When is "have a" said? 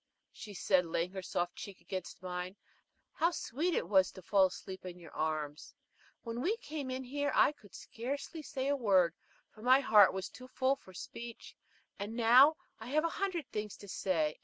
12.87-13.09